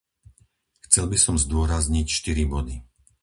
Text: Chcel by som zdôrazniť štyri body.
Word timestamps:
Chcel 0.89 1.05
by 1.13 1.13
som 1.25 1.35
zdôrazniť 1.45 2.07
štyri 2.17 2.41
body. 2.53 2.75